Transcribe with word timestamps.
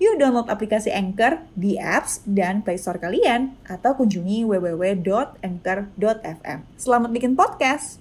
Yuk 0.00 0.16
download 0.16 0.48
aplikasi 0.48 0.88
Anchor 0.88 1.44
di 1.52 1.76
apps 1.76 2.24
dan 2.24 2.64
Play 2.64 2.80
Store 2.80 2.96
kalian 2.96 3.60
atau 3.68 3.92
kunjungi 3.98 4.46
www.anchor.fm. 4.48 6.58
Selamat 6.80 7.12
bikin 7.12 7.36
podcast. 7.36 8.00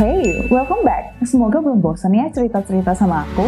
Hey, 0.00 0.48
welcome 0.48 0.80
back. 0.80 1.12
Semoga 1.28 1.60
belum 1.60 1.84
bosan 1.84 2.16
ya 2.16 2.32
cerita-cerita 2.32 2.96
sama 2.96 3.28
aku. 3.28 3.44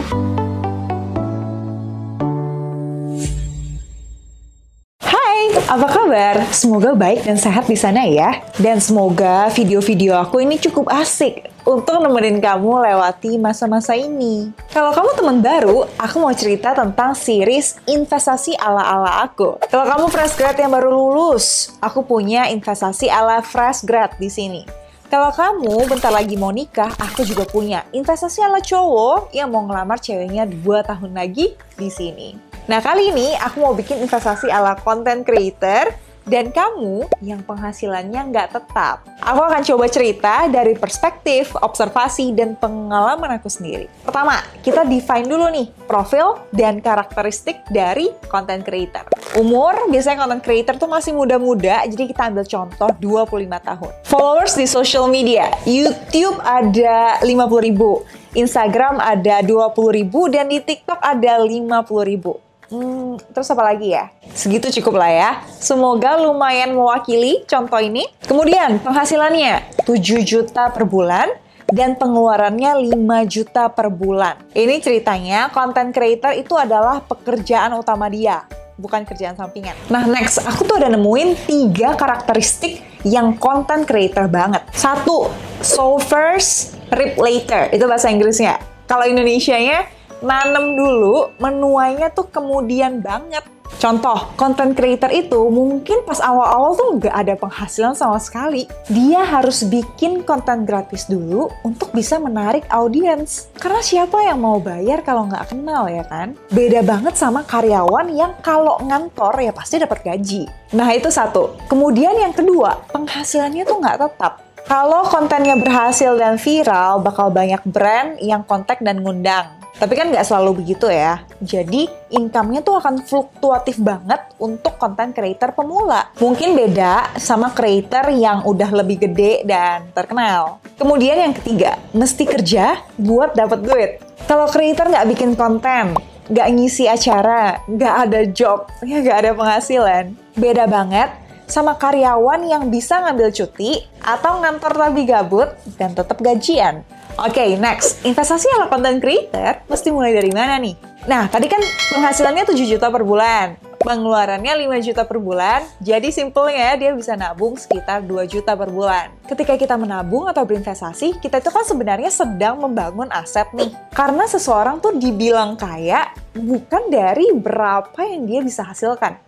Kabar? 6.13 6.45
Semoga 6.53 6.93
baik 6.93 7.25
dan 7.25 7.41
sehat 7.41 7.65
di 7.65 7.73
sana 7.73 8.05
ya. 8.05 8.45
Dan 8.61 8.85
semoga 8.85 9.49
video-video 9.49 10.13
aku 10.21 10.45
ini 10.45 10.61
cukup 10.61 10.93
asik 10.93 11.49
untuk 11.65 12.05
nemenin 12.05 12.37
kamu 12.37 12.85
lewati 12.85 13.41
masa-masa 13.41 13.97
ini. 13.97 14.53
Kalau 14.69 14.93
kamu 14.93 15.17
teman 15.17 15.41
baru, 15.41 15.89
aku 15.97 16.21
mau 16.21 16.37
cerita 16.37 16.77
tentang 16.77 17.17
series 17.17 17.81
investasi 17.89 18.61
ala-ala 18.61 19.25
aku. 19.25 19.57
Kalau 19.73 19.89
kamu 19.89 20.05
fresh 20.13 20.37
grad 20.37 20.61
yang 20.61 20.77
baru 20.77 20.93
lulus, 20.93 21.73
aku 21.81 22.05
punya 22.05 22.45
investasi 22.53 23.09
ala 23.09 23.41
fresh 23.41 23.81
grad 23.81 24.13
di 24.21 24.29
sini. 24.29 24.69
Kalau 25.09 25.33
kamu 25.33 25.89
bentar 25.89 26.13
lagi 26.13 26.37
mau 26.37 26.53
nikah, 26.53 26.93
aku 27.01 27.25
juga 27.25 27.49
punya 27.49 27.89
investasi 27.97 28.45
ala 28.45 28.61
cowok 28.61 29.33
yang 29.33 29.49
mau 29.49 29.65
ngelamar 29.65 29.97
ceweknya 29.97 30.45
2 30.45 30.61
tahun 30.85 31.17
lagi 31.17 31.57
di 31.81 31.89
sini. 31.89 32.52
Nah, 32.71 32.79
kali 32.79 33.11
ini 33.11 33.35
aku 33.43 33.59
mau 33.59 33.75
bikin 33.75 33.99
investasi 34.07 34.47
ala 34.47 34.79
content 34.79 35.27
creator 35.27 35.91
dan 36.23 36.55
kamu 36.55 37.11
yang 37.19 37.43
penghasilannya 37.43 38.31
nggak 38.31 38.55
tetap. 38.55 39.03
Aku 39.19 39.43
akan 39.43 39.67
coba 39.67 39.91
cerita 39.91 40.47
dari 40.47 40.79
perspektif, 40.79 41.51
observasi, 41.59 42.31
dan 42.31 42.55
pengalaman 42.55 43.35
aku 43.35 43.51
sendiri. 43.51 43.91
Pertama, 44.07 44.39
kita 44.63 44.87
define 44.87 45.27
dulu 45.27 45.51
nih 45.51 45.67
profil 45.91 46.39
dan 46.55 46.79
karakteristik 46.79 47.67
dari 47.67 48.15
content 48.31 48.63
creator. 48.63 49.11
Umur, 49.35 49.91
biasanya 49.91 50.23
content 50.23 50.43
creator 50.47 50.79
tuh 50.79 50.87
masih 50.87 51.19
muda-muda, 51.19 51.83
jadi 51.91 52.05
kita 52.15 52.31
ambil 52.31 52.47
contoh 52.47 52.91
25 53.03 53.59
tahun. 53.59 53.91
Followers 54.07 54.55
di 54.55 54.67
social 54.71 55.11
media, 55.11 55.51
YouTube 55.67 56.39
ada 56.47 57.19
50 57.27 57.67
ribu, 57.67 58.07
Instagram 58.39 59.03
ada 59.03 59.43
20 59.43 59.99
ribu, 59.99 60.31
dan 60.31 60.47
di 60.47 60.63
TikTok 60.63 61.03
ada 61.03 61.43
50 61.43 62.07
ribu. 62.07 62.52
Hmm, 62.73 63.21
terus 63.37 63.53
apa 63.53 63.69
lagi 63.69 63.93
ya? 63.93 64.09
Segitu 64.33 64.73
cukup 64.81 64.97
lah 64.97 65.13
ya. 65.13 65.31
Semoga 65.61 66.17
lumayan 66.17 66.73
mewakili 66.73 67.45
contoh 67.45 67.77
ini. 67.77 68.09
Kemudian 68.25 68.81
penghasilannya 68.81 69.85
7 69.85 70.25
juta 70.25 70.73
per 70.73 70.89
bulan 70.89 71.29
dan 71.69 72.01
pengeluarannya 72.01 72.97
5 72.97 72.97
juta 73.29 73.69
per 73.69 73.93
bulan. 73.93 74.41
Ini 74.57 74.81
ceritanya 74.81 75.53
content 75.53 75.93
creator 75.93 76.33
itu 76.33 76.57
adalah 76.57 77.05
pekerjaan 77.05 77.77
utama 77.77 78.09
dia 78.09 78.41
bukan 78.81 79.05
kerjaan 79.05 79.37
sampingan. 79.39 79.77
Nah, 79.93 80.09
next, 80.09 80.43
aku 80.43 80.67
tuh 80.67 80.81
ada 80.81 80.91
nemuin 80.91 81.47
tiga 81.47 81.95
karakteristik 81.95 82.83
yang 83.07 83.39
content 83.39 83.87
creator 83.87 84.27
banget. 84.27 84.65
Satu, 84.75 85.31
sow 85.63 86.03
first, 86.03 86.75
rip 86.91 87.15
later. 87.15 87.71
Itu 87.71 87.87
bahasa 87.87 88.11
Inggrisnya. 88.11 88.59
Kalau 88.91 89.07
Indonesia-nya, 89.07 89.87
nanem 90.23 90.79
dulu, 90.79 91.35
menuainya 91.43 92.15
tuh 92.15 92.31
kemudian 92.31 93.03
banget. 93.03 93.43
Contoh, 93.83 94.31
content 94.39 94.79
creator 94.79 95.11
itu 95.11 95.49
mungkin 95.51 96.07
pas 96.07 96.23
awal-awal 96.23 96.79
tuh 96.79 96.89
nggak 97.03 97.17
ada 97.19 97.35
penghasilan 97.35 97.99
sama 97.99 98.21
sekali. 98.23 98.71
Dia 98.87 99.27
harus 99.27 99.67
bikin 99.67 100.23
konten 100.23 100.63
gratis 100.63 101.11
dulu 101.11 101.51
untuk 101.67 101.91
bisa 101.91 102.21
menarik 102.23 102.63
audiens. 102.71 103.51
Karena 103.59 103.83
siapa 103.83 104.23
yang 104.23 104.39
mau 104.39 104.63
bayar 104.63 105.03
kalau 105.03 105.27
nggak 105.27 105.51
kenal 105.51 105.91
ya 105.91 106.07
kan? 106.07 106.39
Beda 106.55 106.85
banget 106.87 107.19
sama 107.19 107.43
karyawan 107.43 108.13
yang 108.15 108.39
kalau 108.39 108.79
ngantor 108.87 109.35
ya 109.43 109.51
pasti 109.51 109.83
dapat 109.83 110.05
gaji. 110.05 110.47
Nah 110.79 110.87
itu 110.95 111.11
satu. 111.11 111.59
Kemudian 111.67 112.15
yang 112.15 112.37
kedua, 112.37 112.87
penghasilannya 112.95 113.67
tuh 113.67 113.83
nggak 113.83 113.99
tetap. 113.99 114.47
Kalau 114.63 115.03
kontennya 115.11 115.59
berhasil 115.59 116.15
dan 116.15 116.39
viral, 116.39 117.03
bakal 117.03 117.35
banyak 117.35 117.67
brand 117.67 118.15
yang 118.23 118.47
kontak 118.47 118.79
dan 118.79 119.03
ngundang. 119.03 119.62
Tapi 119.83 119.99
kan 119.99 120.15
nggak 120.15 120.23
selalu 120.23 120.63
begitu 120.63 120.87
ya. 120.87 121.27
Jadi 121.43 121.91
income-nya 122.15 122.63
tuh 122.63 122.79
akan 122.79 123.03
fluktuatif 123.03 123.83
banget 123.83 124.23
untuk 124.39 124.79
konten 124.79 125.11
creator 125.11 125.51
pemula. 125.59 126.15
Mungkin 126.23 126.55
beda 126.55 127.19
sama 127.19 127.51
creator 127.51 128.15
yang 128.15 128.47
udah 128.47 128.71
lebih 128.71 129.11
gede 129.11 129.43
dan 129.43 129.91
terkenal. 129.91 130.63
Kemudian 130.79 131.19
yang 131.19 131.35
ketiga, 131.35 131.83
mesti 131.91 132.23
kerja 132.23 132.79
buat 132.95 133.35
dapat 133.35 133.59
duit. 133.59 133.91
Kalau 134.31 134.47
creator 134.47 134.87
nggak 134.87 135.19
bikin 135.19 135.35
konten, 135.35 135.99
nggak 136.31 136.49
ngisi 136.55 136.87
acara, 136.87 137.59
nggak 137.67 137.95
ada 138.07 138.21
job, 138.31 138.71
ya 138.87 139.03
nggak 139.03 139.19
ada 139.19 139.31
penghasilan. 139.35 140.15
Beda 140.39 140.71
banget 140.71 141.11
sama 141.51 141.75
karyawan 141.75 142.47
yang 142.47 142.71
bisa 142.71 143.03
ngambil 143.03 143.35
cuti 143.35 143.83
atau 143.99 144.41
ngantor 144.41 144.73
tapi 144.79 145.03
gabut 145.05 145.51
dan 145.75 145.91
tetap 145.91 146.23
gajian. 146.23 146.87
Oke, 147.21 147.45
okay, 147.45 147.61
next. 147.61 148.01
Investasi 148.09 148.49
ala 148.57 148.73
content 148.73 148.97
creator 148.97 149.61
mesti 149.69 149.93
mulai 149.93 150.17
dari 150.17 150.33
mana 150.33 150.57
nih? 150.57 150.73
Nah, 151.05 151.29
tadi 151.29 151.45
kan 151.45 151.61
penghasilannya 151.93 152.49
7 152.49 152.57
juta 152.65 152.89
per 152.89 153.05
bulan. 153.05 153.61
Pengeluarannya 153.85 154.49
5 154.65 154.81
juta 154.81 155.03
per 155.05 155.21
bulan, 155.21 155.61
jadi 155.83 156.09
simpelnya 156.09 156.73
dia 156.79 156.95
bisa 156.97 157.13
nabung 157.13 157.59
sekitar 157.59 158.01
2 158.07 158.25
juta 158.25 158.57
per 158.57 158.73
bulan. 158.73 159.13
Ketika 159.29 159.61
kita 159.61 159.77
menabung 159.77 160.25
atau 160.25 160.47
berinvestasi, 160.47 161.21
kita 161.21 161.43
itu 161.43 161.51
kan 161.53 161.67
sebenarnya 161.69 162.09
sedang 162.09 162.63
membangun 162.63 163.11
aset 163.13 163.51
nih. 163.53 163.75
Karena 163.93 164.25
seseorang 164.25 164.81
tuh 164.81 164.97
dibilang 164.97 165.59
kaya 165.59 166.15
bukan 166.33 166.89
dari 166.89 167.35
berapa 167.35 168.01
yang 168.07 168.25
dia 168.25 168.41
bisa 168.41 168.65
hasilkan, 168.65 169.19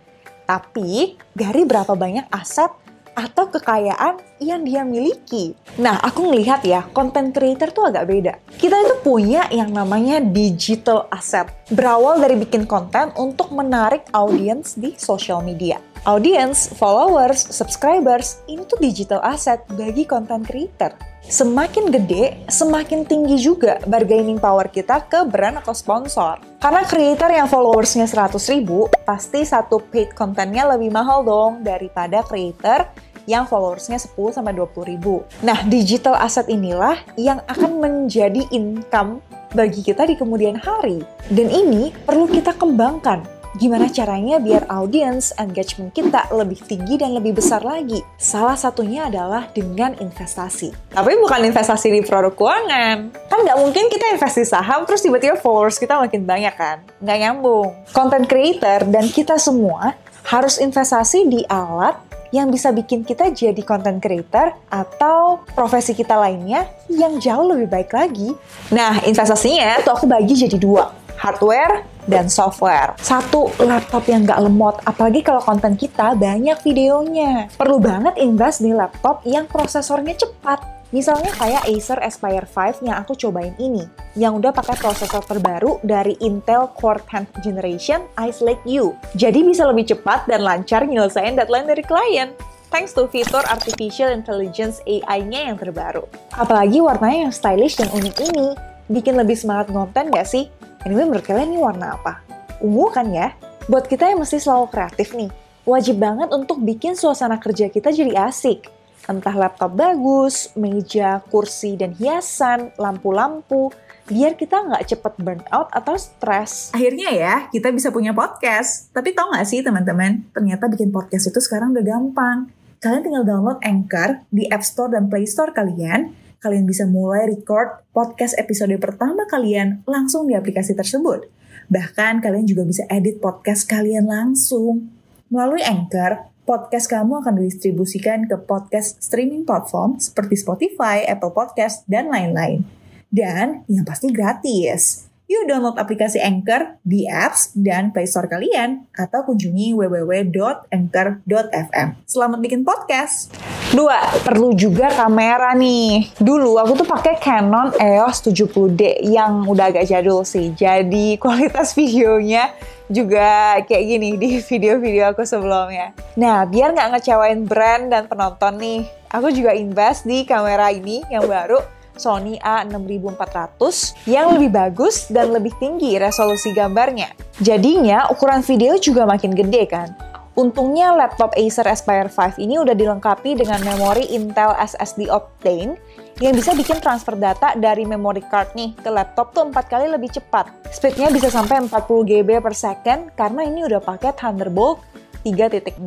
tapi 0.47 1.19
dari 1.35 1.61
berapa 1.67 1.93
banyak 1.93 2.31
aset 2.31 2.84
atau 3.15 3.47
kekayaan 3.47 4.19
yang 4.43 4.61
dia 4.67 4.83
miliki. 4.83 5.55
Nah, 5.79 5.97
aku 6.03 6.29
ngelihat 6.29 6.61
ya, 6.67 6.83
content 6.91 7.31
creator 7.31 7.71
tuh 7.71 7.87
agak 7.87 8.05
beda. 8.05 8.33
Kita 8.59 8.75
itu 8.75 8.95
punya 9.01 9.47
yang 9.49 9.71
namanya 9.71 10.19
digital 10.19 11.07
asset. 11.09 11.47
Berawal 11.71 12.19
dari 12.19 12.35
bikin 12.35 12.67
konten 12.67 13.15
untuk 13.15 13.55
menarik 13.55 14.05
audiens 14.11 14.75
di 14.75 14.93
social 14.99 15.41
media. 15.41 15.79
Audience, 16.05 16.69
followers, 16.69 17.49
subscribers, 17.49 18.37
ini 18.45 18.61
tuh 18.69 18.77
digital 18.77 19.25
asset 19.25 19.65
bagi 19.73 20.05
content 20.05 20.45
creator. 20.45 20.93
Semakin 21.25 21.89
gede, 21.89 22.45
semakin 22.45 23.09
tinggi 23.09 23.41
juga 23.41 23.81
bargaining 23.89 24.37
power 24.37 24.69
kita 24.69 25.01
ke 25.09 25.25
brand 25.25 25.57
atau 25.65 25.73
sponsor. 25.73 26.37
Karena 26.61 26.85
creator 26.85 27.33
yang 27.33 27.49
followersnya 27.49 28.05
100 28.05 28.37
ribu, 28.53 28.85
pasti 29.01 29.49
satu 29.49 29.81
paid 29.81 30.13
kontennya 30.13 30.69
lebih 30.77 30.93
mahal 30.93 31.25
dong 31.25 31.65
daripada 31.65 32.21
creator 32.21 32.85
yang 33.25 33.49
followersnya 33.49 33.97
10 33.97 34.13
sampai 34.37 34.53
20 34.53 34.85
ribu. 34.85 35.25
Nah, 35.41 35.65
digital 35.65 36.21
asset 36.21 36.45
inilah 36.53 37.01
yang 37.17 37.41
akan 37.49 37.81
menjadi 37.81 38.45
income 38.53 39.25
bagi 39.57 39.81
kita 39.81 40.05
di 40.05 40.13
kemudian 40.13 40.53
hari. 40.53 41.01
Dan 41.33 41.49
ini 41.49 41.89
perlu 42.05 42.29
kita 42.29 42.53
kembangkan 42.53 43.34
Gimana 43.55 43.87
caranya 43.87 44.35
biar 44.35 44.67
audience 44.67 45.31
engagement 45.39 45.95
kita 45.95 46.27
lebih 46.35 46.59
tinggi 46.67 46.99
dan 46.99 47.15
lebih 47.15 47.39
besar 47.39 47.63
lagi? 47.63 48.03
Salah 48.19 48.59
satunya 48.59 49.07
adalah 49.07 49.47
dengan 49.55 49.95
investasi. 49.95 50.91
Tapi 50.91 51.15
bukan 51.23 51.39
investasi 51.47 51.87
di 51.87 52.03
produk 52.03 52.35
keuangan. 52.35 53.15
Kan 53.31 53.39
nggak 53.47 53.55
mungkin 53.63 53.87
kita 53.87 54.11
investasi 54.19 54.43
saham 54.43 54.83
terus 54.83 55.07
tiba-tiba 55.07 55.39
followers 55.39 55.79
kita 55.79 55.95
makin 55.95 56.27
banyak 56.27 56.51
kan? 56.51 56.83
Nggak 56.99 57.17
nyambung. 57.23 57.71
Content 57.95 58.27
creator 58.27 58.83
dan 58.91 59.07
kita 59.07 59.39
semua 59.39 59.95
harus 60.27 60.59
investasi 60.59 61.23
di 61.31 61.47
alat 61.47 61.95
yang 62.35 62.51
bisa 62.51 62.75
bikin 62.75 63.07
kita 63.07 63.31
jadi 63.31 63.63
content 63.63 64.03
creator 64.03 64.51
atau 64.67 65.39
profesi 65.55 65.95
kita 65.95 66.19
lainnya 66.19 66.67
yang 66.91 67.23
jauh 67.23 67.47
lebih 67.55 67.71
baik 67.71 67.95
lagi. 67.95 68.35
Nah, 68.75 68.99
investasinya 69.07 69.79
tuh 69.79 69.95
aku 69.95 70.05
bagi 70.11 70.35
jadi 70.35 70.59
dua, 70.59 70.91
hardware 71.15 71.83
dan 72.05 72.29
software. 72.29 72.93
Satu, 73.01 73.49
laptop 73.61 74.05
yang 74.05 74.23
nggak 74.23 74.41
lemot, 74.45 74.77
apalagi 74.85 75.25
kalau 75.25 75.41
konten 75.41 75.73
kita 75.73 76.13
banyak 76.13 76.59
videonya. 76.61 77.49
Perlu 77.57 77.81
banget 77.81 78.19
invest 78.21 78.61
di 78.61 78.71
laptop 78.71 79.25
yang 79.25 79.49
prosesornya 79.49 80.13
cepat 80.15 80.75
Misalnya 80.95 81.27
kayak 81.35 81.67
Acer 81.67 81.99
Aspire 81.99 82.47
5 82.47 82.87
yang 82.87 82.95
aku 82.95 83.19
cobain 83.19 83.51
ini, 83.59 83.83
yang 84.15 84.39
udah 84.39 84.55
pakai 84.55 84.79
prosesor 84.79 85.27
terbaru 85.27 85.83
dari 85.83 86.15
Intel 86.23 86.71
Core 86.71 87.03
10th 87.03 87.43
Generation 87.43 88.07
Ice 88.23 88.39
Lake 88.39 88.63
U. 88.79 88.95
Jadi 89.19 89.43
bisa 89.43 89.67
lebih 89.67 89.91
cepat 89.91 90.23
dan 90.23 90.47
lancar 90.47 90.87
nyelesain 90.87 91.35
deadline 91.35 91.67
dari 91.67 91.83
klien. 91.83 92.31
Thanks 92.71 92.95
to 92.95 93.11
fitur 93.11 93.43
Artificial 93.51 94.07
Intelligence 94.07 94.79
AI-nya 94.87 95.51
yang 95.51 95.59
terbaru. 95.59 96.07
Apalagi 96.31 96.79
warnanya 96.79 97.27
yang 97.27 97.33
stylish 97.35 97.75
dan 97.75 97.91
unik 97.91 98.15
ini, 98.31 98.55
bikin 98.87 99.19
lebih 99.19 99.35
semangat 99.35 99.75
ngonten 99.75 100.15
gak 100.15 100.27
sih? 100.31 100.47
Anyway, 100.85 101.01
menurut 101.09 101.25
kalian 101.25 101.49
ini 101.49 101.57
warna 101.57 101.97
apa? 101.97 102.21
Ungu 102.61 102.93
kan 102.93 103.09
ya? 103.09 103.33
Buat 103.65 103.89
kita 103.89 104.05
yang 104.05 104.21
mesti 104.21 104.37
selalu 104.37 104.69
kreatif 104.69 105.17
nih, 105.17 105.33
wajib 105.65 105.97
banget 105.97 106.29
untuk 106.29 106.61
bikin 106.61 106.93
suasana 106.93 107.41
kerja 107.41 107.73
kita 107.73 107.89
jadi 107.89 108.29
asik. 108.29 108.69
Entah 109.09 109.33
laptop 109.33 109.73
bagus, 109.73 110.53
meja, 110.53 111.25
kursi, 111.33 111.73
dan 111.73 111.97
hiasan, 111.97 112.69
lampu-lampu, 112.77 113.73
biar 114.05 114.37
kita 114.37 114.61
nggak 114.61 114.85
cepet 114.85 115.13
burnout 115.17 115.73
atau 115.73 115.97
stres. 115.97 116.69
Akhirnya 116.69 117.09
ya, 117.09 117.35
kita 117.49 117.73
bisa 117.73 117.89
punya 117.89 118.13
podcast. 118.13 118.93
Tapi 118.93 119.17
tau 119.17 119.33
nggak 119.33 119.45
sih 119.49 119.65
teman-teman, 119.65 120.29
ternyata 120.37 120.69
bikin 120.69 120.93
podcast 120.93 121.33
itu 121.33 121.41
sekarang 121.41 121.73
udah 121.73 121.81
gampang. 121.81 122.37
Kalian 122.77 123.01
tinggal 123.01 123.25
download 123.25 123.57
Anchor 123.65 124.21
di 124.29 124.45
App 124.53 124.61
Store 124.61 124.93
dan 124.93 125.09
Play 125.09 125.25
Store 125.25 125.49
kalian. 125.49 126.13
Kalian 126.43 126.67
bisa 126.67 126.83
mulai 126.85 127.29
record 127.29 127.83
podcast 127.95 128.35
episode 128.35 128.75
pertama 128.77 129.23
kalian 129.25 129.85
langsung 129.87 130.27
di 130.27 130.33
aplikasi 130.33 130.75
tersebut. 130.75 131.27
Bahkan 131.71 132.21
kalian 132.21 132.45
juga 132.45 132.67
bisa 132.67 132.85
edit 132.91 133.17
podcast 133.23 133.65
kalian 133.65 134.05
langsung. 134.05 134.91
Melalui 135.31 135.65
Anchor, 135.65 136.29
podcast 136.45 136.85
kamu 136.85 137.25
akan 137.25 137.41
didistribusikan 137.41 138.29
ke 138.29 138.37
podcast 138.37 139.01
streaming 139.01 139.41
platform 139.47 139.97
seperti 139.97 140.37
Spotify, 140.37 141.01
Apple 141.09 141.33
Podcast, 141.33 141.81
dan 141.89 142.13
lain-lain. 142.13 142.61
Dan 143.09 143.65
yang 143.65 143.87
pasti 143.87 144.13
gratis. 144.13 145.09
Yuk 145.25 145.49
download 145.49 145.81
aplikasi 145.81 146.21
Anchor 146.21 146.77
di 146.85 147.09
apps 147.09 147.49
dan 147.57 147.89
Play 147.89 148.05
Store 148.05 148.29
kalian 148.29 148.85
atau 148.93 149.25
kunjungi 149.25 149.73
www.anchor.fm. 149.73 151.87
Selamat 152.05 152.37
bikin 152.45 152.61
podcast. 152.61 153.33
Dua, 153.73 154.05
perlu 154.21 154.53
juga 154.53 154.93
kamera 154.93 155.57
nih. 155.57 156.13
Dulu 156.21 156.61
aku 156.61 156.77
tuh 156.77 156.85
pakai 156.85 157.17
Canon 157.17 157.73
EOS 157.73 158.21
70D 158.21 159.01
yang 159.01 159.49
udah 159.49 159.73
agak 159.73 159.89
jadul 159.89 160.21
sih. 160.21 160.53
Jadi 160.53 161.17
kualitas 161.17 161.73
videonya 161.73 162.53
juga 162.85 163.57
kayak 163.65 163.81
gini 163.81 164.21
di 164.21 164.37
video-video 164.37 165.09
aku 165.09 165.25
sebelumnya. 165.25 165.97
Nah, 166.21 166.45
biar 166.45 166.77
nggak 166.77 167.01
ngecewain 167.01 167.49
brand 167.49 167.89
dan 167.89 168.05
penonton 168.05 168.61
nih, 168.61 168.85
aku 169.09 169.33
juga 169.33 169.57
invest 169.57 170.05
di 170.05 170.21
kamera 170.21 170.69
ini 170.69 171.01
yang 171.09 171.25
baru 171.25 171.74
Sony 171.95 172.39
A6400 172.39 173.59
yang 174.07 174.35
lebih 174.37 174.51
bagus 174.51 175.07
dan 175.11 175.31
lebih 175.31 175.51
tinggi 175.57 175.95
resolusi 175.99 176.51
gambarnya. 176.51 177.11
Jadinya 177.43 178.07
ukuran 178.11 178.43
video 178.43 178.79
juga 178.79 179.03
makin 179.03 179.35
gede 179.35 179.63
kan. 179.67 179.91
Untungnya 180.35 180.91
laptop 180.91 181.31
Acer 181.39 181.63
Aspire 181.63 182.11
5 182.11 182.43
ini 182.43 182.59
udah 182.59 182.75
dilengkapi 182.75 183.39
dengan 183.39 183.63
memori 183.63 184.03
Intel 184.11 184.51
SSD 184.59 185.07
Optane 185.07 185.79
yang 186.19 186.35
bisa 186.35 186.51
bikin 186.51 186.83
transfer 186.83 187.15
data 187.15 187.55
dari 187.55 187.87
memory 187.87 188.23
card 188.27 188.51
nih 188.51 188.75
ke 188.75 188.91
laptop 188.91 189.31
tuh 189.31 189.47
4 189.47 189.55
kali 189.71 189.87
lebih 189.87 190.11
cepat. 190.11 190.51
Speednya 190.75 191.07
bisa 191.07 191.31
sampai 191.31 191.63
40 191.63 191.71
GB 192.03 192.43
per 192.43 192.51
second 192.51 193.15
karena 193.15 193.47
ini 193.47 193.63
udah 193.63 193.79
pakai 193.79 194.11
Thunderbolt 194.11 194.83
3.0. 195.25 195.81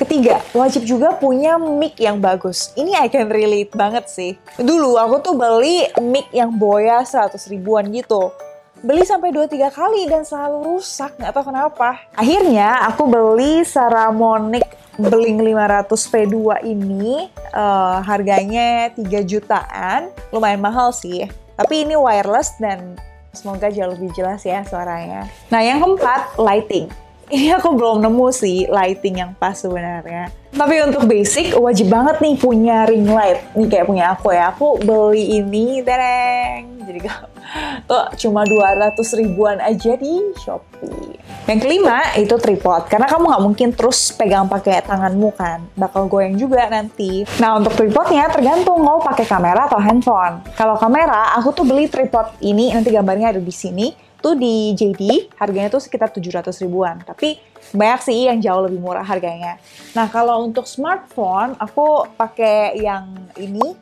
Ketiga, 0.00 0.40
wajib 0.56 0.88
juga 0.88 1.12
punya 1.12 1.60
mic 1.60 2.00
yang 2.00 2.16
bagus. 2.16 2.72
Ini 2.72 2.96
I 2.96 3.12
can 3.12 3.28
relate 3.28 3.76
banget 3.76 4.08
sih. 4.08 4.40
Dulu 4.56 4.96
aku 4.96 5.20
tuh 5.20 5.34
beli 5.36 5.84
mic 6.00 6.32
yang 6.32 6.56
boya 6.56 7.04
100 7.04 7.36
ribuan 7.52 7.92
gitu. 7.92 8.32
Beli 8.80 9.04
sampai 9.04 9.28
2-3 9.28 9.68
kali 9.68 10.08
dan 10.08 10.24
selalu 10.24 10.64
rusak, 10.72 11.12
nggak 11.20 11.36
tahu 11.36 11.52
kenapa. 11.52 12.00
Akhirnya 12.16 12.88
aku 12.88 13.04
beli 13.04 13.60
Saramonic 13.60 14.64
Bling 14.96 15.44
500 15.44 15.84
V2 15.92 16.36
ini 16.64 17.28
uh, 17.52 18.00
harganya 18.00 18.88
3 18.96 19.04
jutaan. 19.28 20.08
Lumayan 20.32 20.64
mahal 20.64 20.96
sih. 20.96 21.28
Tapi 21.60 21.84
ini 21.84 21.92
wireless 21.92 22.56
dan 22.56 22.96
semoga 23.36 23.68
jauh 23.68 23.92
lebih 23.92 24.16
jelas 24.16 24.40
ya 24.48 24.64
suaranya. 24.64 25.28
Nah 25.52 25.60
yang 25.60 25.84
keempat, 25.84 26.40
lighting 26.40 26.88
ini 27.30 27.48
aku 27.54 27.78
belum 27.78 28.02
nemu 28.02 28.26
sih 28.34 28.66
lighting 28.66 29.22
yang 29.22 29.32
pas 29.38 29.54
sebenarnya. 29.54 30.34
Tapi 30.50 30.82
untuk 30.82 31.06
basic 31.06 31.54
wajib 31.54 31.94
banget 31.94 32.18
nih 32.18 32.34
punya 32.34 32.82
ring 32.82 33.06
light. 33.06 33.38
Nih 33.54 33.70
kayak 33.70 33.86
punya 33.86 34.04
aku 34.18 34.34
ya. 34.34 34.50
Aku 34.50 34.82
beli 34.82 35.38
ini, 35.38 35.78
tereng. 35.86 36.82
Jadi 36.82 37.06
tuh 37.90 38.04
cuma 38.26 38.42
200 38.42 38.98
ribuan 39.14 39.62
aja 39.62 39.94
di 39.94 40.34
Shopee. 40.42 41.22
Yang 41.46 41.58
kelima 41.62 42.02
itu 42.18 42.34
tripod. 42.34 42.90
Karena 42.90 43.06
kamu 43.06 43.30
nggak 43.30 43.44
mungkin 43.46 43.68
terus 43.70 44.10
pegang 44.10 44.50
pakai 44.50 44.82
tanganmu 44.82 45.30
kan. 45.38 45.62
Bakal 45.78 46.10
goyang 46.10 46.34
juga 46.34 46.66
nanti. 46.66 47.22
Nah 47.38 47.62
untuk 47.62 47.78
tripodnya 47.78 48.26
tergantung 48.26 48.82
mau 48.82 48.98
pakai 48.98 49.26
kamera 49.30 49.70
atau 49.70 49.78
handphone. 49.78 50.42
Kalau 50.58 50.74
kamera, 50.82 51.38
aku 51.38 51.54
tuh 51.54 51.62
beli 51.62 51.86
tripod 51.86 52.42
ini. 52.42 52.74
Nanti 52.74 52.90
gambarnya 52.90 53.38
ada 53.38 53.42
di 53.42 53.54
sini 53.54 54.09
tuh 54.20 54.36
di 54.36 54.76
JD 54.76 55.34
harganya 55.40 55.72
tuh 55.72 55.82
sekitar 55.82 56.12
700 56.12 56.52
ribuan. 56.62 57.00
Tapi 57.02 57.40
banyak 57.72 58.00
sih 58.04 58.28
yang 58.28 58.38
jauh 58.38 58.68
lebih 58.68 58.80
murah 58.80 59.04
harganya. 59.04 59.56
Nah, 59.96 60.06
kalau 60.12 60.44
untuk 60.44 60.68
smartphone 60.68 61.56
aku 61.56 62.08
pakai 62.14 62.78
yang 62.78 63.16
ini 63.40 63.74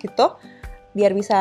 gitu 0.00 0.36
biar 0.90 1.14
bisa 1.14 1.40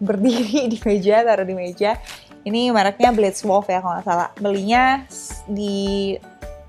berdiri 0.00 0.66
di 0.72 0.78
meja, 0.84 1.24
taruh 1.24 1.46
di 1.46 1.56
meja. 1.56 1.98
Ini 2.44 2.68
mereknya 2.76 3.08
Blade 3.08 3.40
Wolf 3.48 3.72
ya 3.72 3.80
kalau 3.80 3.96
nggak 3.96 4.06
salah. 4.06 4.28
Belinya 4.36 5.08
di 5.48 6.14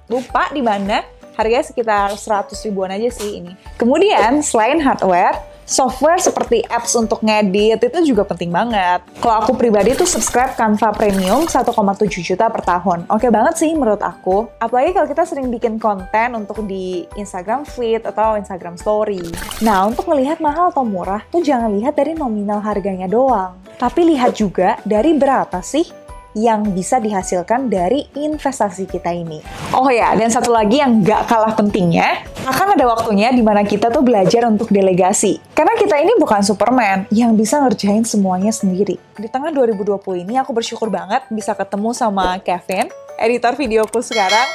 lupa 0.08 0.48
di 0.52 0.64
mana. 0.64 1.04
Harganya 1.36 1.68
sekitar 1.68 2.16
100 2.16 2.48
ribuan 2.64 2.96
aja 2.96 3.12
sih 3.12 3.44
ini. 3.44 3.52
Kemudian 3.76 4.40
selain 4.40 4.80
hardware, 4.80 5.36
software 5.66 6.22
seperti 6.22 6.62
apps 6.70 6.94
untuk 6.94 7.26
ngedit 7.26 7.82
itu 7.82 8.16
juga 8.16 8.24
penting 8.24 8.54
banget. 8.54 9.02
Kalau 9.20 9.42
aku 9.44 9.58
pribadi 9.58 9.98
tuh 9.98 10.06
subscribe 10.06 10.54
Canva 10.54 10.94
Premium 10.94 11.50
1,7 11.50 11.66
juta 12.22 12.48
per 12.48 12.62
tahun. 12.62 13.10
Oke 13.10 13.28
banget 13.34 13.60
sih 13.60 13.74
menurut 13.74 14.02
aku. 14.06 14.46
Apalagi 14.62 14.94
kalau 14.94 15.10
kita 15.10 15.26
sering 15.26 15.50
bikin 15.50 15.82
konten 15.82 16.38
untuk 16.38 16.64
di 16.64 17.10
Instagram 17.18 17.66
feed 17.66 18.06
atau 18.06 18.38
Instagram 18.38 18.78
story. 18.78 19.26
Nah, 19.66 19.90
untuk 19.90 20.06
melihat 20.14 20.38
mahal 20.40 20.70
atau 20.70 20.86
murah 20.86 21.26
tuh 21.34 21.42
jangan 21.42 21.74
lihat 21.74 21.98
dari 21.98 22.14
nominal 22.14 22.62
harganya 22.62 23.10
doang. 23.10 23.58
Tapi 23.76 24.16
lihat 24.16 24.38
juga 24.38 24.80
dari 24.88 25.12
berapa 25.18 25.60
sih 25.60 26.06
yang 26.36 26.76
bisa 26.76 27.00
dihasilkan 27.00 27.72
dari 27.72 28.12
investasi 28.12 28.86
kita 28.92 29.10
ini. 29.16 29.40
Oh 29.72 29.88
ya, 29.88 30.12
dan 30.20 30.28
satu 30.28 30.52
lagi 30.52 30.84
yang 30.84 31.00
gak 31.00 31.32
kalah 31.32 31.56
pentingnya, 31.56 32.28
akan 32.46 32.78
ada 32.78 32.86
waktunya 32.86 33.34
di 33.34 33.42
mana 33.42 33.66
kita 33.66 33.90
tuh 33.90 34.06
belajar 34.06 34.46
untuk 34.46 34.70
delegasi. 34.70 35.42
Karena 35.58 35.74
kita 35.74 35.98
ini 35.98 36.14
bukan 36.22 36.46
Superman 36.46 37.10
yang 37.10 37.34
bisa 37.34 37.58
ngerjain 37.58 38.06
semuanya 38.06 38.54
sendiri. 38.54 39.02
Di 39.18 39.26
tengah 39.26 39.50
2020 39.50 39.98
ini 40.22 40.38
aku 40.38 40.54
bersyukur 40.54 40.94
banget 40.94 41.26
bisa 41.34 41.58
ketemu 41.58 41.90
sama 41.98 42.38
Kevin, 42.46 42.86
editor 43.18 43.58
videoku 43.58 43.98
sekarang, 44.06 44.46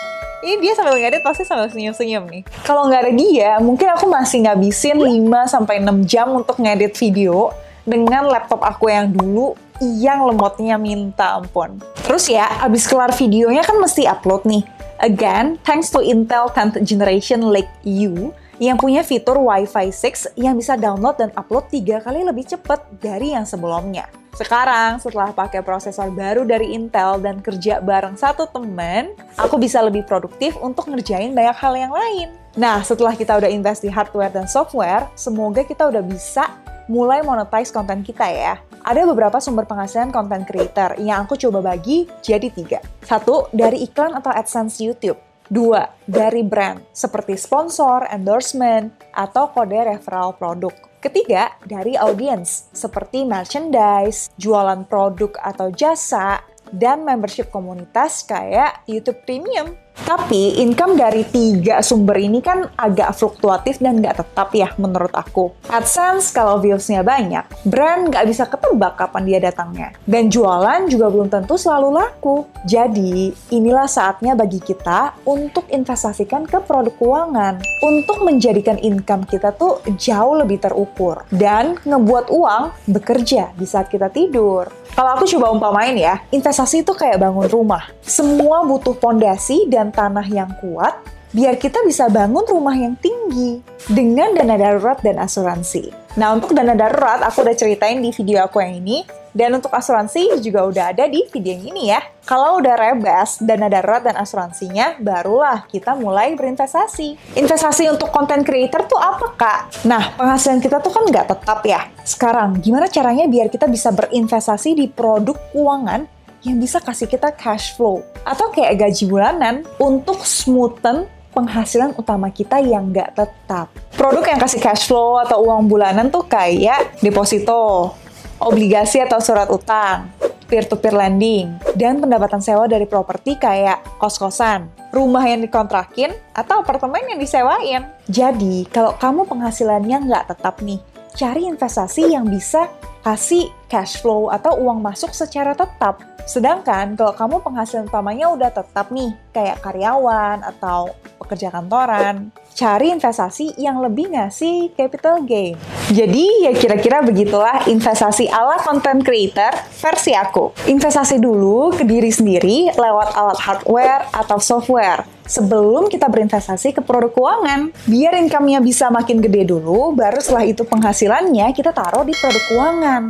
ini 0.47 0.63
dia 0.63 0.73
sambil 0.79 1.03
ngedit 1.03 1.27
pasti 1.27 1.43
sambil 1.43 1.67
senyum-senyum 1.67 2.31
nih. 2.31 2.43
Kalau 2.63 2.87
nggak 2.87 3.11
ada 3.11 3.13
dia, 3.13 3.51
mungkin 3.59 3.91
aku 3.91 4.07
masih 4.07 4.47
ngabisin 4.47 4.97
5 5.03 5.51
sampai 5.51 5.83
6 5.83 6.07
jam 6.07 6.31
untuk 6.31 6.63
ngedit 6.63 6.95
video 6.95 7.51
dengan 7.83 8.31
laptop 8.31 8.63
aku 8.63 8.87
yang 8.87 9.11
dulu 9.11 9.59
yang 9.81 10.23
lemotnya 10.23 10.79
minta 10.79 11.43
ampun. 11.43 11.83
Terus 12.07 12.29
ya, 12.31 12.47
abis 12.63 12.87
kelar 12.87 13.11
videonya 13.17 13.67
kan 13.67 13.81
mesti 13.83 14.07
upload 14.07 14.47
nih. 14.47 14.63
Again, 15.01 15.57
thanks 15.65 15.89
to 15.97 16.05
Intel 16.05 16.53
10th 16.53 16.77
Generation 16.85 17.49
Lake 17.49 17.73
U 17.89 18.37
yang 18.61 18.77
punya 18.77 19.01
fitur 19.01 19.41
Wi-Fi 19.41 19.89
6 19.89 20.37
yang 20.37 20.61
bisa 20.61 20.77
download 20.77 21.17
dan 21.17 21.33
upload 21.41 21.73
tiga 21.73 22.05
kali 22.05 22.21
lebih 22.21 22.45
cepat 22.45 22.85
dari 23.01 23.33
yang 23.33 23.49
sebelumnya. 23.49 24.13
Sekarang, 24.37 25.01
setelah 25.01 25.33
pakai 25.33 25.65
prosesor 25.65 26.13
baru 26.13 26.45
dari 26.45 26.77
Intel 26.77 27.17
dan 27.17 27.41
kerja 27.41 27.81
bareng 27.81 28.21
satu 28.21 28.45
temen, 28.53 29.17
aku 29.41 29.57
bisa 29.57 29.81
lebih 29.81 30.05
produktif 30.05 30.61
untuk 30.61 30.93
ngerjain 30.93 31.33
banyak 31.33 31.57
hal 31.57 31.75
yang 31.81 31.93
lain. 31.97 32.29
Nah, 32.61 32.85
setelah 32.85 33.17
kita 33.17 33.41
udah 33.41 33.49
invest 33.49 33.81
di 33.81 33.89
hardware 33.89 34.37
dan 34.37 34.45
software, 34.45 35.09
semoga 35.17 35.65
kita 35.65 35.89
udah 35.89 36.05
bisa 36.05 36.45
mulai 36.91 37.23
monetize 37.23 37.71
konten 37.71 38.03
kita 38.03 38.27
ya. 38.27 38.59
Ada 38.83 39.07
beberapa 39.07 39.39
sumber 39.39 39.71
penghasilan 39.71 40.11
konten 40.11 40.43
creator 40.43 40.99
yang 40.99 41.23
aku 41.23 41.39
coba 41.39 41.63
bagi 41.63 42.11
jadi 42.19 42.51
tiga. 42.51 42.83
Satu, 43.07 43.47
dari 43.55 43.87
iklan 43.87 44.19
atau 44.19 44.35
AdSense 44.35 44.83
YouTube. 44.83 45.17
Dua, 45.51 45.87
dari 46.07 46.43
brand, 46.47 46.79
seperti 46.95 47.35
sponsor, 47.39 48.07
endorsement, 48.11 48.91
atau 49.15 49.51
kode 49.51 49.79
referral 49.83 50.35
produk. 50.35 50.71
Ketiga, 51.03 51.55
dari 51.67 51.99
audience, 51.99 52.71
seperti 52.71 53.27
merchandise, 53.27 54.31
jualan 54.39 54.87
produk 54.87 55.35
atau 55.43 55.75
jasa, 55.75 56.39
dan 56.71 57.03
membership 57.03 57.51
komunitas 57.51 58.23
kayak 58.23 58.87
YouTube 58.87 59.19
Premium. 59.27 59.75
Tapi 60.05 60.63
income 60.65 60.97
dari 60.97 61.23
tiga 61.29 61.85
sumber 61.85 62.17
ini 62.17 62.41
kan 62.41 62.67
agak 62.75 63.13
fluktuatif 63.17 63.79
dan 63.79 64.01
nggak 64.01 64.25
tetap 64.25 64.49
ya 64.57 64.73
menurut 64.81 65.13
aku. 65.13 65.53
AdSense 65.69 66.33
kalau 66.33 66.59
viewsnya 66.59 67.05
banyak, 67.05 67.45
brand 67.69 68.09
nggak 68.09 68.27
bisa 68.27 68.49
ketebak 68.49 68.97
kapan 68.97 69.23
dia 69.29 69.39
datangnya. 69.39 69.93
Dan 70.09 70.33
jualan 70.33 70.89
juga 70.89 71.13
belum 71.13 71.29
tentu 71.29 71.61
selalu 71.61 71.89
laku. 71.93 72.49
Jadi 72.65 73.33
inilah 73.53 73.87
saatnya 73.87 74.33
bagi 74.33 74.59
kita 74.61 75.21
untuk 75.29 75.69
investasikan 75.69 76.49
ke 76.49 76.59
produk 76.65 76.95
keuangan. 76.97 77.61
Untuk 77.81 78.25
menjadikan 78.25 78.81
income 78.81 79.29
kita 79.29 79.53
tuh 79.55 79.85
jauh 80.01 80.35
lebih 80.37 80.61
terukur. 80.61 81.23
Dan 81.29 81.77
ngebuat 81.85 82.33
uang 82.33 82.89
bekerja 82.89 83.53
di 83.55 83.67
saat 83.69 83.93
kita 83.93 84.09
tidur. 84.09 84.69
Kalau 84.91 85.15
aku 85.15 85.25
coba 85.39 85.55
umpamain 85.55 85.95
ya, 85.95 86.19
investasi 86.35 86.83
itu 86.83 86.93
kayak 86.93 87.23
bangun 87.23 87.47
rumah. 87.47 87.89
Semua 88.03 88.67
butuh 88.67 88.99
pondasi 88.99 89.71
dan 89.71 89.90
tanah 89.93 90.27
yang 90.27 90.51
kuat 90.59 90.97
biar 91.31 91.55
kita 91.63 91.87
bisa 91.87 92.11
bangun 92.11 92.43
rumah 92.43 92.75
yang 92.75 92.99
tinggi 92.99 93.63
dengan 93.87 94.35
dana 94.35 94.59
darurat 94.59 94.99
dan 94.99 95.23
asuransi. 95.23 95.95
Nah, 96.19 96.35
untuk 96.35 96.51
dana 96.59 96.75
darurat 96.75 97.23
aku 97.23 97.47
udah 97.47 97.55
ceritain 97.55 98.03
di 98.03 98.11
video 98.11 98.43
aku 98.43 98.59
yang 98.59 98.83
ini, 98.83 99.07
dan 99.31 99.55
untuk 99.55 99.71
asuransi 99.71 100.43
juga 100.43 100.67
udah 100.67 100.85
ada 100.91 101.07
di 101.07 101.23
video 101.31 101.55
yang 101.55 101.65
ini 101.71 101.95
ya. 101.95 102.03
Kalau 102.27 102.59
udah 102.59 102.75
rebas 102.75 103.39
dana 103.39 103.71
darurat 103.71 104.03
dan 104.03 104.19
asuransinya, 104.19 104.99
barulah 104.99 105.71
kita 105.71 105.95
mulai 105.95 106.35
berinvestasi. 106.35 107.39
Investasi 107.39 107.87
untuk 107.87 108.11
content 108.11 108.43
creator 108.43 108.91
tuh 108.91 108.99
apa 108.99 109.27
kak? 109.39 109.87
Nah, 109.87 110.19
penghasilan 110.19 110.59
kita 110.59 110.83
tuh 110.83 110.91
kan 110.91 111.07
nggak 111.07 111.31
tetap 111.31 111.63
ya. 111.63 111.87
Sekarang, 112.03 112.59
gimana 112.59 112.91
caranya 112.91 113.31
biar 113.31 113.47
kita 113.47 113.71
bisa 113.71 113.95
berinvestasi 113.95 114.75
di 114.75 114.91
produk 114.91 115.39
keuangan 115.55 116.20
yang 116.45 116.57
bisa 116.61 116.81
kasih 116.81 117.09
kita 117.09 117.33
cash 117.37 117.77
flow 117.77 118.01
atau 118.25 118.49
kayak 118.53 118.81
gaji 118.89 119.05
bulanan 119.09 119.65
untuk 119.77 120.25
smoothen 120.25 121.05
penghasilan 121.31 121.95
utama 121.97 122.29
kita 122.29 122.59
yang 122.59 122.91
nggak 122.91 123.15
tetap. 123.15 123.71
Produk 123.95 124.25
yang 124.27 124.41
kasih 124.43 124.61
cash 124.61 124.89
flow 124.89 125.21
atau 125.23 125.45
uang 125.47 125.71
bulanan 125.71 126.11
tuh 126.11 126.27
kayak 126.27 126.99
deposito, 127.05 127.95
obligasi 128.43 129.05
atau 129.05 129.23
surat 129.23 129.47
utang, 129.53 130.11
peer-to-peer 130.51 130.97
lending, 130.97 131.55
dan 131.79 132.03
pendapatan 132.03 132.43
sewa 132.43 132.67
dari 132.67 132.89
properti 132.89 133.39
kayak 133.39 133.85
kos-kosan, 134.03 134.67
rumah 134.91 135.23
yang 135.23 135.45
dikontrakin, 135.45 136.11
atau 136.35 136.67
apartemen 136.67 137.07
yang 137.07 137.21
disewain. 137.23 137.87
Jadi, 138.11 138.67
kalau 138.67 138.99
kamu 138.99 139.31
penghasilannya 139.31 140.11
nggak 140.11 140.25
tetap 140.35 140.59
nih, 140.65 140.83
cari 141.15 141.47
investasi 141.47 142.11
yang 142.11 142.27
bisa 142.27 142.67
kasih 143.01 143.49
cash 143.69 144.01
flow 144.01 144.29
atau 144.29 144.57
uang 144.61 144.85
masuk 144.85 145.13
secara 145.17 145.57
tetap. 145.57 146.05
Sedangkan 146.29 146.95
kalau 146.95 147.17
kamu 147.17 147.37
penghasilan 147.43 147.89
utamanya 147.89 148.31
udah 148.31 148.51
tetap 148.53 148.93
nih, 148.93 149.17
kayak 149.33 149.59
karyawan 149.65 150.45
atau 150.45 150.93
pekerja 151.31 151.55
kantoran, 151.55 152.35
cari 152.59 152.91
investasi 152.91 153.55
yang 153.55 153.79
lebih 153.79 154.11
ngasih 154.11 154.75
capital 154.75 155.23
gain. 155.23 155.55
Jadi 155.95 156.43
ya 156.43 156.51
kira-kira 156.59 157.07
begitulah 157.07 157.71
investasi 157.71 158.27
ala 158.27 158.59
content 158.59 158.99
creator 159.07 159.55
versi 159.79 160.11
aku. 160.11 160.51
Investasi 160.67 161.23
dulu 161.23 161.71
ke 161.71 161.87
diri 161.87 162.11
sendiri 162.11 162.75
lewat 162.75 163.15
alat 163.15 163.39
hardware 163.39 164.11
atau 164.11 164.43
software 164.43 165.07
sebelum 165.31 165.87
kita 165.87 166.11
berinvestasi 166.11 166.75
ke 166.75 166.83
produk 166.83 167.15
keuangan. 167.15 167.71
Biar 167.87 168.19
income-nya 168.19 168.59
bisa 168.59 168.91
makin 168.91 169.23
gede 169.23 169.47
dulu, 169.47 169.95
baru 169.95 170.19
setelah 170.19 170.51
itu 170.51 170.67
penghasilannya 170.67 171.47
kita 171.55 171.71
taruh 171.71 172.03
di 172.03 172.11
produk 172.19 172.43
keuangan 172.51 173.03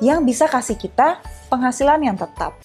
yang 0.00 0.24
bisa 0.24 0.48
kasih 0.48 0.80
kita 0.80 1.20
penghasilan 1.52 2.00
yang 2.00 2.16
tetap. 2.16 2.56